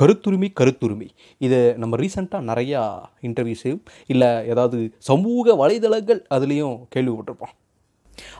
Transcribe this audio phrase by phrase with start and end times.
[0.00, 1.08] கருத்துரிமை கருத்துரிமை.
[1.38, 2.82] இதை நம்ம ரீசெண்டாக நிறையா
[3.22, 7.54] இன்டர்வியூஸு இல்லை ஏதாவது சமூக வலைதளங்கள் அதுலேயும் கேள்விப்பட்டிருப்போம்.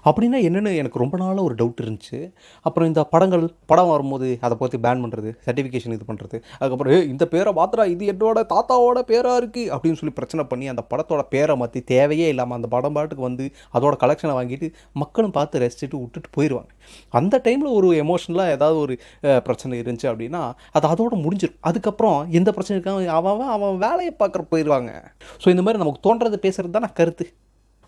[0.06, 2.19] அப்படின்னா என்னென்னு எனக்கு ரொம்ப நாளாக ஒரு டவுட் இருந்துச்சு.
[2.67, 7.52] அப்புறம் இந்த படங்கள் படம் வரும்போது அதை பற்றி பேன் பண்ணுறது சர்டிஃபிகேஷன் இது பண்ணுறது அதுக்கப்புறம் இந்த பேரை
[7.59, 12.29] மாத்திரா இது என்னோட தாத்தாவோட பேராக இருக்குது அப்படின்னு சொல்லி பிரச்சனை பண்ணி அந்த படத்தோட பேரை மாற்றி தேவையே
[12.29, 13.45] இல்லாமல் அந்த படம் பாட்டுக்கு வந்து
[13.75, 14.69] அதோட கலெக்ஷனை வாங்கிட்டு
[15.02, 16.70] மக்களும் பார்த்து ரசிச்சுட்டு விட்டுட்டு போயிடுவாங்க
[17.12, 18.97] அந்த டைமில் ஒரு எமோஷனலாக ஏதாவது ஒரு
[19.45, 20.42] பிரச்சனை இருந்துச்சு அப்படின்னா
[20.73, 24.92] அது அதோட முடிஞ்சிடும் அதுக்கப்புறம் எந்த பிரச்சனை இருக்காங்க அவன் அவன் வேலையை பார்க்குற போயிடுவாங்க
[25.45, 27.27] ஸோ இந்த மாதிரி நமக்கு தோன்றது பேசுகிறது தான் நான் கருத்து.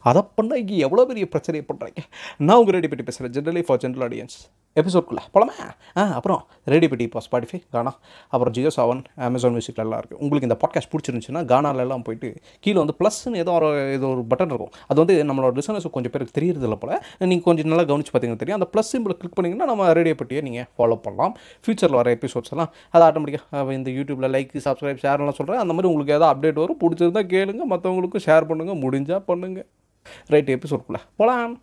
[0.05, 2.01] அதை பண்ணால் இங்கே எவ்வளோ பெரிய பிரச்சனையை பண்ணுறீங்க
[2.47, 4.39] நான் உங்கள் ரெடி பெட்டி பேசுகிறேன் ஜென்ரலி ஃபார் ஜென்ரல் ஆடியன்ஸ்
[4.81, 5.55] எபிசோட்குள்ளே போலாமே?
[6.01, 6.41] ஆ அப்புறம்
[6.73, 7.93] ரெடி பெட்டி இப்போ ஸ்பாட்டிஃபை கானா
[8.33, 12.29] அப்புறம் ஜியோ செவன் அமேசான் மியூசிக்ல எல்லாம் இருக்குது உங்களுக்கு இந்த பாட்காஸ்ட் பிடிச்சிருந்துச்சுன்னா கானாலெல்லாம் போயிட்டு
[12.65, 14.73] கீழே வந்து ப்ளஸ்ன்னு ஏதோ ஒரு ஏதோ ஒரு பட்டன் இருக்கும்.
[14.91, 16.95] அது வந்து நம்மளோட லிசனர்ஸ் கொஞ்சம் பேருக்கு தெரியறதில்ல போல்.
[17.33, 18.59] நீங்கள் கொஞ்சம் நல்லா கவனிச்சு பார்த்தீங்கன்னா தெரியும்.
[18.61, 21.35] அந்த ப்ளஸ் சிம்பிள் கிளிக் பண்ணிங்கன்னா நம்ம ரேடியோ பெட்டியை நீங்கள் ஃபாலோ பண்ணலாம்.
[21.65, 26.17] ஃபியூச்சரில் வர எபிசோட்ஸ் எல்லாம் அது ஆட்டோமேட்டிக்காக இந்த யூடியூப்பில் லைக் சப்ஸ்கிரைப் ஷேர்லாம் சொல்கிறேன் அந்த மாதிரி உங்களுக்கு
[26.19, 26.81] ஏதாவது அப்டேட் வரும்.
[26.85, 27.63] பிடிச்சிருந்தா கேளுங்க.
[27.75, 29.69] மற்றவங்களுக்கும் ஷேர் பண்ணுங்கள் முடிஞ்சால் பண்ணுங்கள்
[30.27, 31.63] ரைட் எபிசோட்குள்ளே போகலாம்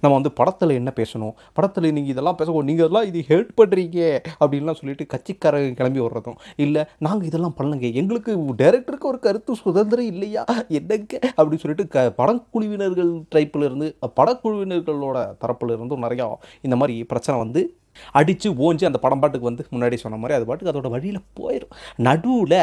[0.00, 1.32] நம்ம வந்து படத்தில் என்ன பேசணும்?
[1.52, 6.36] படத்தில் நீங்கள் இதெல்லாம் பேச நீங்கள் இதெல்லாம் இது ஹெல்ப் பண்ணுறீங்க அப்படின்லாம் சொல்லிட்டு கட்சிக்காரங்க கிளம்பி வர்றதும்.
[6.56, 7.92] இல்லை நாங்கள் இதெல்லாம் பண்ணலங்க.
[7.92, 10.44] எங்களுக்கு டைரக்டருக்கு ஒரு கருத்து சுதந்திரம் இல்லையா?
[10.68, 11.18] என்னங்க?
[11.36, 17.76] அப்படின்னு சொல்லிட்டு க படக்குழுவினர்கள் டைப்பிலிருந்து படக்குழுவினர்களோட தரப்புல இருந்தும் நிறையா இந்த மாதிரி பிரச்சனை வந்து
[18.18, 21.72] அடித்து ஓஞ்சி அந்த படம் பாட்டுக்கு வந்து முன்னாடி சொன்ன மாதிரி அது பாட்டுக்கு அதோட வழியில் போயிடும்
[22.08, 22.56] நடுவில்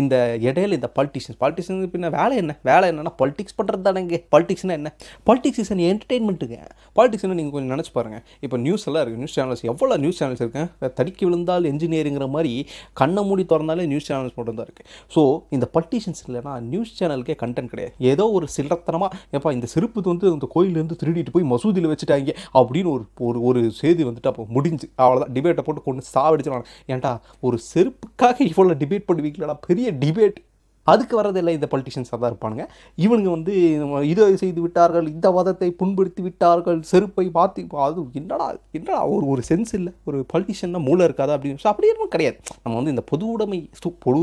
[0.00, 0.14] இந்த
[0.48, 2.52] இடையில இந்த பாலிட்டிஷியன்ஸ் பாலிட்டிஷியன் பின்ன வேலை என்ன?
[2.70, 4.18] வேலை என்னென்னா பாலிட்டிக்ஸ் பண்ணுறது தானேங்க.
[4.34, 4.90] பாலிட்டிக்ஸ்னால் என்ன?
[5.28, 6.58] பாலிட்டிக்ஸ் இஸ் அன் என்டர்டெயின்மெண்ட்டுங்க
[6.98, 10.64] பாலிட்டிக்ஸ்னு நீங்கள் கொஞ்சம் நினச்சி பாருங்கள் இப்போ நியூஸ் எல்லாம் இருக்குது நியூஸ் சேனல்ஸ் எவ்வளோ நியூஸ் சேனல்ஸ் இருக்கு?
[11.00, 12.52] தடுக்கி விழுந்தால் என்ஜினியரிங்கிற மாதிரி
[13.00, 15.22] கண்ணை மூடி திறந்தாலே நியூஸ் சேனல்ஸ் மட்டும் தான் இருக்குது ஸோ
[15.56, 17.94] இந்த பாலிட்டிஷியன்ஸ் இல்லைனா நியூஸ் சேனலுக்கே கண்டென்ட் கிடையாது.
[18.12, 22.90] ஏதோ ஒரு சில்லத்தனமாக ஏப்பா இந்த செருப்பு வந்து அந்த கோயிலேருந்து திருடிட்டு போய் மசூதியில் வச்சுட்டாங்க அப்படின்னு
[23.26, 28.74] ஒரு ஒரு செய்தி வந்துட்டு அப்போ முடிஞ்சு அவ்வளோதான் டிபேட்டை போட்டு கொண்டு சாவடிச்சிடலாம் ஏன்டா ஒரு செருப்புக்காக இவ்வளோ
[28.78, 29.56] டிபேட் பண்ணுவீங்களா?
[29.66, 30.34] பெரிய டிபேட்
[30.82, 32.68] அதுக்கு வரதெல்லாம் இந்த பொலிட்டிஷியன்ஸாக தான் இருப்பானுங்க.
[32.96, 39.26] இவனுங்க வந்து இதை செய்து விட்டார்கள் இந்த வதத்தை புண்படுத்தி விட்டார்கள் செருப்பை மாற்றி அது என்னடா என்னடா ஒரு
[39.26, 39.92] ஒரு சென்ஸ் இல்லை.
[40.04, 42.36] ஒரு பொலிட்டிஷியன்னா மூளை இருக்காதா அப்படின்னு அப்படியே அப்படி எதுவும் கிடையாது.
[42.62, 44.18] நம்ம வந்து இந்த பொது உடைமை சு- பொது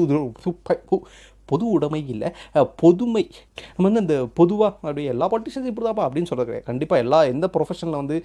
[0.46, 1.00] சு-
[1.52, 2.30] பொது உடைமை இல்லை
[2.82, 3.24] பொதுமை.
[3.76, 8.00] நம்ம வந்து இந்த பொதுவாக அப்படியே எல்லா பொலிட்டிஷியன்ஸ் இப்படி தான்ப்பா அப்படின்னு சொல்கிறது கண்டிப்பாக எல்லா எந்த ப்ரொஃபஷனில்
[8.02, 8.18] வந்து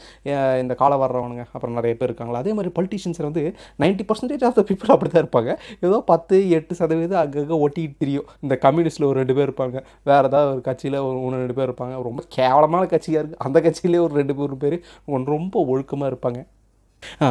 [0.62, 2.42] இந்த காலம் வர்றவனுங்க அப்புறம் நிறைய பேர் இருக்காங்களா?
[2.44, 3.44] அதே மாதிரி பொலிட்டிஷியன்ஸில் வந்து
[3.84, 5.50] ninety percentage of the people அப்படி தான் இருப்பாங்க.
[5.86, 8.28] ஏதோ பத்து எட்டு சதவீதம் அங்கங்கே ஒட்டிட்டு தெரியும்.
[8.46, 9.78] இந்த கம்யூனிஸ்ட்டில் ஒரு ரெண்டு பேர் இருப்பாங்க.
[10.10, 11.96] வேறு ஏதாவது ஒரு கட்சியில் ஒரு ஒன்று ரெண்டு பேர் இருப்பாங்க.
[12.10, 14.78] ரொம்ப கேவலமான கட்சியாக இருக்குது அந்த கட்சியிலே ஒரு ரெண்டு பேர் பேர்
[15.34, 16.40] ரொம்ப ஒழுக்கமாக இருப்பாங்க.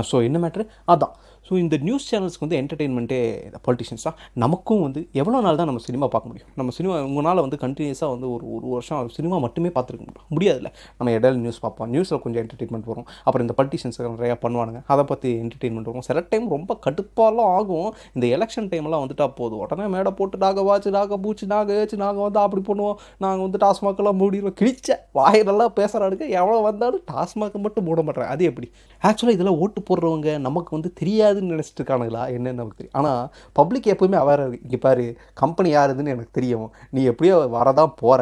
[0.10, 1.14] ஸோ என்ன மேட்ரு அதான்.
[1.50, 5.82] ஸோ இந்த நியூஸ் சேனல்ஸ்க்கு வந்து என்டர்டெயின்மெண்ட்டே இந்த பொலிட்டிஷியன்ஸ் தான் நமக்கும் வந்து எவ்வளோ நாள் தான் நம்ம
[5.88, 6.50] சினிமா பார்க்க முடியும்?
[6.60, 10.28] நம்ம சினிமா உங்களால் வந்து கண்டினியூஸாக வந்து ஒரு ஒரு வருஷம் சினிமா மட்டுமே பார்த்துருக்க முடியும்.
[10.36, 10.70] முடியாதுல்ல.
[10.98, 11.90] நம்ம இடையில நியூஸ் பார்ப்போம்.
[11.94, 13.08] நியூஸில் கொஞ்சம் என்டர்டெயின்மெண்ட் வரும்.
[13.26, 14.82] அப்புறம் இந்த பொலிட்டிஷியன்ஸ் நிறையா பண்ணுவானுங்க.
[14.94, 16.06] அதை பற்றி என்டர்டெயின்மெண்ட் வரும்.
[16.10, 17.90] சில டைம் ரொம்ப கடுப்பாலாம் ஆகும்.
[18.16, 19.62] இந்த எலெக்ஷன் டைம்லாம் வந்துட்டா போதும்.
[19.66, 22.98] உடனே மேடை போட்டு நாங்கள் வாச்சு நாங்கள் பூச்சி நாங்கள் ஏச்சு நாங்கள் வந்து அப்படி பண்ணுவோம்.
[23.26, 24.58] நாங்கள் வந்து டாஸ்மாக்கெல்லாம் மூடிடுவோம்.
[24.62, 28.70] கிழிச்ச வாயிலெல்லாம் பேசுகிறானுங்க எவ்வளோ வந்தாலும் டாஸ்மாக் மட்டும் மூட மாட்டேறேன் அது எப்படி?
[29.02, 32.24] ஆக்சுவலாக இதெல்லாம் ஓட்டு போடுறவங்க நமக்கு வந்து தெரியாது தெரியாதுன்னு நினச்சிட்டு இருக்கானுங்களா?
[32.36, 32.96] என்னன்னு நமக்கு தெரியும்.
[33.00, 33.22] ஆனால்
[33.60, 35.06] பப்ளிக் எப்போவுமே அவர இங்கே பாரு
[35.42, 36.68] கம்பெனி யாருதுன்னு எனக்கு தெரியும்.
[36.96, 38.22] நீ எப்படியோ வரதான் போகிற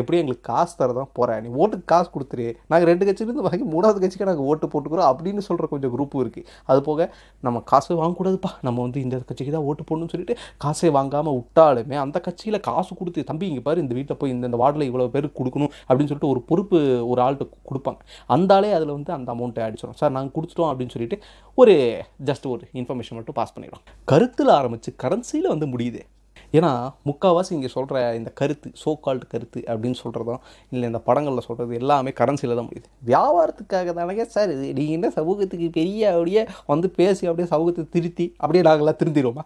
[0.00, 2.46] எப்படியோ எங்களுக்கு காசு தரதான் போகிற நீ ஓட்டுக்கு காசு கொடுத்துரு.
[2.70, 6.80] நாங்கள் ரெண்டு கட்சியிலேருந்து வாங்கி மூணாவது கட்சிக்கு நாங்கள் ஓட்டு போட்டுக்கிறோம் அப்படின்னு சொல்கிற கொஞ்சம் குரூப்பும் இருக்குது அது
[6.88, 7.08] போக
[7.46, 8.52] நம்ம காசு வாங்கக்கூடாதுப்பா.
[8.68, 13.28] நம்ம வந்து இந்த கட்சிக்கு தான் ஓட்டு போடணும்னு சொல்லிட்டு காசை வாங்காமல் விட்டாலுமே அந்த கட்சியில் காசு கொடுத்து
[13.30, 16.40] தம்பி இங்கே பாரு இந்த வீட்டில் போய் இந்த இந்த வார்டில் இவ்வளோ பேருக்கு கொடுக்கணும் அப்படின்னு சொல்லிட்டு ஒரு
[16.50, 16.78] பொறுப்பு
[17.12, 18.00] ஒரு ஆள்கிட்ட கொடுப்பாங்க.
[18.34, 21.18] அந்த ஆளே அதில் வந்து அந்த அமௌண்ட்டை அடிச்சிடும் சார் நாங்கள் கொடுத்துட்டோம் அப்படின்னு சொல்லிட்டு
[21.58, 21.74] ஒரு
[22.28, 26.02] ஜஸ்ட் ஒரு இன்ஃபர்மேஷன் மட்டும் பாஸ் பண்ணிடும் கருத்தில் ஆரம்பித்து கரன்சியில் வந்து முடியுது.
[26.58, 26.70] ஏன்னா
[27.08, 30.42] முக்கால்வாசி இங்கே சொல்கிற இந்த கருத்து சோ கால்டு கருத்து அப்படின்னு சொல்கிறதும்
[30.74, 32.86] இல்லை இந்த படங்களில் சொல்கிறது எல்லாமே கரன்சியில் தான் முடியுது.
[33.08, 34.66] வியாபாரத்துக்காக தானே சார் இது.
[34.78, 36.42] நீங்கள் என்ன சமூகத்துக்கு பெரிய அப்படியே
[36.72, 39.44] வந்து பேசி அப்படியே சமூகத்தை திருத்தி அப்படியே நாங்களாம் திருந்திடுவோமா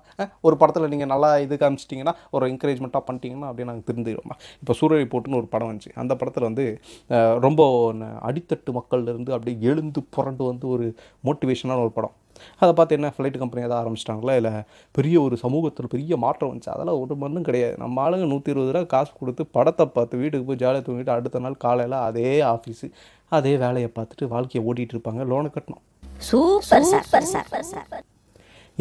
[0.48, 5.40] ஒரு படத்தில் நீங்கள் நல்லா இது காமிச்சிட்டிங்கன்னா ஒரு என்கரேஜ்மெண்ட்டாக பண்ணிட்டீங்கன்னா அப்படியே நாங்கள் திருந்திடுவோமா இப்போ சூரிய போட்டுன்னு
[5.42, 5.92] ஒரு படம் வந்துச்சு.
[6.04, 6.66] அந்த படத்தில் வந்து
[7.48, 7.70] ரொம்ப
[8.30, 10.88] அடித்தட்டு மக்கள்லேருந்து அப்படியே எழுந்து புரண்டு வந்து ஒரு
[11.28, 12.16] மோட்டிவேஷனான ஒரு படம்.
[12.60, 14.34] அதை பார்த்து என்ன ஃப்ளைட் கம்பெனி எதாவது ஆரம்பிச்சிட்டாங்களா?
[14.40, 14.52] இல்லை
[14.98, 16.72] பெரிய ஒரு சமூகத்தில் பெரிய மாற்றம் வந்துச்சு.
[16.76, 17.76] அதெல்லாம் ஒரு மண்ணும் கிடையாது.
[17.84, 21.62] நம்ம ஆளுங்க நூற்றி இருபது ரூபா காசு கொடுத்து படத்தை பார்த்து வீட்டுக்கு போய் ஜாலியாக தூங்கிட்டு அடுத்த நாள்
[21.66, 22.88] காலையில் அதே ஆஃபீஸு
[23.38, 25.22] அதே வேலையை பார்த்துட்டு வாழ்க்கையை ஓட்டிகிட்டு இருப்பாங்க.
[25.32, 25.84] லோனை கட்டணும்.
[26.28, 28.04] சூப்பர் சூப்பர் சூப்பர் சூப்பர்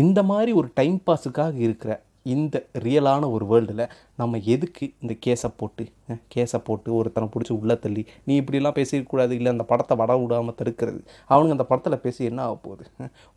[0.04, 1.92] இந்த மாதிரி ஒரு டைம் பாஸுக்காக இருக்கிற
[2.36, 2.56] இந்த
[2.86, 3.84] ரியலான ஒரு வேர்ல்டில்
[4.22, 5.86] நம்ம எதுக்கு இந்த கேஸை போட்டு
[6.34, 8.04] கேஸை போட்டு ஒருத்தனை பிடிச்சி உள்ளே தள்ளி?
[8.28, 11.00] நீ இப்படிலாம் பேசியிருக்கூடாது இல்லை அந்த படத்தை வட விடாமல் தடுக்கிறது.
[11.32, 12.86] அவனுங்க அந்த படத்தில் பேசி என்ன ஆக போகுது?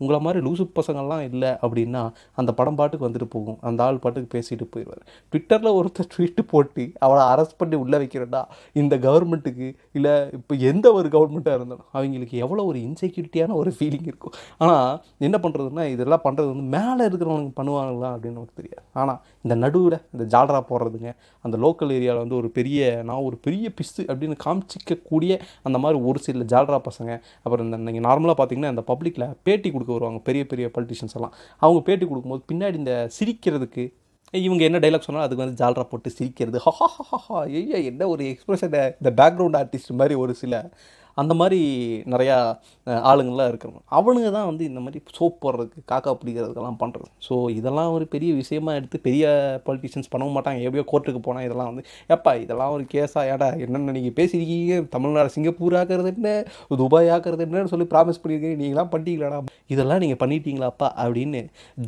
[0.00, 2.02] உங்களை மாதிரி லூசு பசங்கள்லாம் இல்லை அப்படின்னா
[2.40, 3.58] அந்த படம் பாட்டுக்கு வந்துட்டு போகும்.
[3.70, 5.02] அந்த ஆள் பாட்டுக்கு பேசிட்டு போயிடுவார்.
[5.32, 8.42] ட்விட்டரில் ஒருத்தர் ட்வீட்டு போட்டு அவளை அரெஸ்ட் பண்ணி உள்ளே வைக்கிறடா
[8.82, 9.68] இந்த கவர்மெண்ட்டுக்கு
[9.98, 14.36] இல்லை இப்போ எந்த ஒரு கவர்மெண்ட்டாக இருந்தாலும் அவங்களுக்கு எவ்வளோ ஒரு இன்செக்யூரிட்டியான ஒரு ஃபீலிங் இருக்கும்.
[14.64, 14.88] ஆனால்
[15.28, 18.86] என்ன பண்ணுறதுன்னா இதெல்லாம் பண்ணுறது வந்து மேலே இருக்கிறவனுக்கு பண்ணுவாங்களா அப்படின்னு நமக்கு தெரியாது.
[19.00, 21.12] ஆனால் இந்த நடுவில் இந்த ஜால்ரா போடுறதுங்க.
[21.44, 25.32] அந்த லோக்கல் ஏரியாவில் வந்து ஒரு பெரிய நான் ஒரு பெரிய பிஸ்து அப்படின்னு காமிச்சிக்கக்கூடிய
[25.62, 27.12] அந்த மாதிரி ஒரு சில ஜால்ரா பசங்க.
[27.42, 30.20] அப்புறம் இந்த நீங்கள் நார்மலாக பார்த்தீங்கன்னா இந்த பப்ளிக்கில் பேட்டி கொடுக்க வருவாங்க.
[30.28, 31.34] பெரிய பெரிய பொலிட்டிஷியன்ஸ் எல்லாம்.
[31.64, 33.84] அவங்க பேட்டி கொடுக்கும்போது பின்னாடி இந்த சிரிக்கிறதுக்கு
[34.34, 36.58] இவங்க என்ன டைலாக் சொன்னாலும் அதுக்கு வந்து ஜால்ரா போட்டு சிரிக்கிறது.
[36.64, 40.70] ஹா ஹா ஹா ஐயா என்ன ஒரு எக்ஸ்பிரஷன் இந்த பேக்ரவுண்ட் ஆர்டிஸ்ட் மாதிரி ஒரு சில
[41.20, 41.60] அந்த மாதிரி
[42.12, 42.36] நிறையா
[43.10, 48.04] ஆளுங்கள்லாம் இருக்கிறவங்க அவனுங்க தான் வந்து இந்த மாதிரி சோப் போடுறதுக்கு காக்கா பிடிக்கிறதுக்கெல்லாம் பண்ணுறது ஸோ இதெல்லாம் ஒரு
[48.14, 49.24] பெரிய விஷயமா எடுத்து பெரிய
[49.66, 50.60] பொலிட்டிஷியன்ஸ் பண்ணவும் மாட்டாங்க.
[50.66, 51.84] எப்படியோ கோர்ட்டுக்கு போனால் இதெல்லாம் வந்து
[52.16, 56.34] எப்பா இதெல்லாம் ஒரு கேஸா ஏடா என்னென்ன நீங்கள் பேசியிருக்கீங்க தமிழ்நாடு சிங்கப்பூர் ஆக்கிறது என்ன?
[56.82, 59.40] துபாய் ஆக்கிறது என்னன்னு சொல்லி ப்ராமிஸ் பண்ணியிருக்கீங்க நீங்களாம் பண்ணிட்டீங்களாடா?
[59.74, 60.90] இதெல்லாம் நீங்கள் பண்ணிட்டீங்களாப்பா?
[61.04, 61.42] அப்படின்னு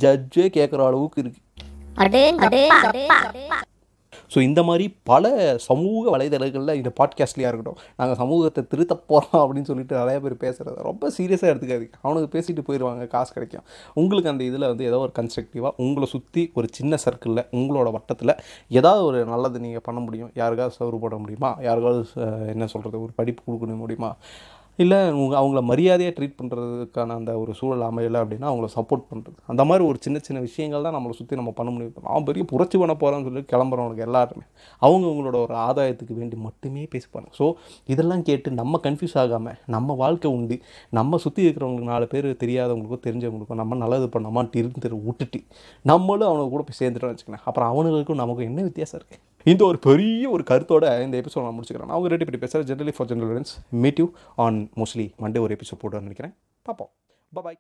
[0.05, 1.49] ஜட்ஜே கேட்குற அளவுக்கு இருக்குது
[2.05, 3.59] அடேங்கப்பா.
[4.33, 9.95] ஸோ இந்த மாதிரி பல சமூக வலைதளங்களில் இந்த பாட்காஸ்ட்லேயா இருக்கட்டும் நாங்கள் சமூகத்தை திருத்த போகிறோம் அப்படின்னு சொல்லிட்டு
[9.97, 11.97] நிறைய பேர் பேசுகிறத ரொம்ப சீரியஸாக எடுத்துக்காதீங்க.
[12.01, 13.65] அவனுக்கு பேசிட்டு போயிடுவாங்க காசு கிடைக்கும்.
[13.95, 18.35] உங்களுக்கு அந்த இதில் வந்து ஏதோ ஒரு கன்ஸ்ட்ரக்டிவாக உங்களை சுற்றி ஒரு சின்ன சர்க்கிளில் உங்களோட வட்டத்தில்
[18.69, 20.33] ஏதாவது ஒரு நல்லது நீங்கள் பண்ண முடியும்.
[20.35, 21.57] யாருக்காவது சர்வ் போட முடியுமா?
[21.61, 22.03] யாருக்காவது
[22.47, 24.13] என்ன சொல்கிறது ஒரு படிப்பு கொடுக்க முடியுமா?
[24.79, 29.63] இல்லை உங்கள் அவங்கள மரியாதையாக ட்ரீட் பண்ணுறதுக்கான அந்த ஒரு சூழல் அமையலை அப்படின்னா அவங்கள சப்போர்ட் பண்ணுறது அந்த
[29.69, 32.07] மாதிரி ஒரு சின்ன சின்ன விஷயங்கள் தான் நம்மளை சுற்றி நம்ம பண்ண முடியும்.
[32.07, 34.45] நான் பெரிய புரட்சி பண்ண போகிறேன்னு சொல்லி கிளம்புறவங்களுக்கு எல்லாருமே.
[34.83, 37.29] அவங்க அவங்களோட ஒரு ஆதாயத்துக்கு வேண்டி மட்டுமே பேசுவாங்க.
[37.39, 37.47] ஸோ
[37.87, 40.59] இதெல்லாம் கேட்டு நம்ம கன்ஃபியூஸ் ஆகாமல் நம்ம வாழ்க்கை உண்டு.
[40.91, 45.39] நம்ம சுற்றி இருக்கிறவங்களுக்கு நாலு பேர் தெரியாதவங்களுக்கோ தெரிஞ்சவங்களுக்கோ நம்ம நல்லது பண்ணாமல் இருந்து விட்டுட்டு
[45.85, 50.31] நம்மளும் அவனுக்கு கூட போய் சேர்ந்துட்டோம்னு வச்சுக்கோங்க அப்புறம் அவனுங்களுக்கும் நமக்கும் என்ன வித்தியாசம் இருக்குது இந்த ஒரு பெரிய
[50.31, 51.79] ஒரு கருத்தோட இந்த எபிசோட் நான் முடிச்சுக்கிறேன்.
[51.79, 55.79] நான் அவங்க ரெடி பற்றி பேசுகிறேன் generally for general meet you on mostly Monday ஒரு எபிசோட்
[55.79, 56.35] போட்டு நினைக்கிறேன்.
[56.63, 56.91] பார்ப்போம்.
[57.33, 57.59] பாய்